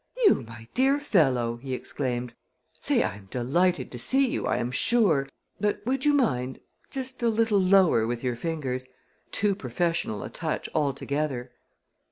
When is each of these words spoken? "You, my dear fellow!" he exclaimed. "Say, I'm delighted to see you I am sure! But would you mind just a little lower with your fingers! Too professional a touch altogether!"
"You, 0.25 0.41
my 0.41 0.67
dear 0.73 0.99
fellow!" 0.99 1.57
he 1.57 1.75
exclaimed. 1.75 2.33
"Say, 2.79 3.03
I'm 3.03 3.27
delighted 3.29 3.91
to 3.91 3.99
see 3.99 4.27
you 4.27 4.47
I 4.47 4.57
am 4.57 4.71
sure! 4.71 5.29
But 5.59 5.85
would 5.85 6.05
you 6.05 6.13
mind 6.15 6.59
just 6.89 7.21
a 7.21 7.29
little 7.29 7.61
lower 7.61 8.07
with 8.07 8.23
your 8.23 8.35
fingers! 8.35 8.87
Too 9.31 9.53
professional 9.53 10.23
a 10.23 10.29
touch 10.31 10.67
altogether!" 10.73 11.51